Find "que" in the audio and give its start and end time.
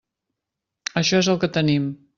1.45-1.53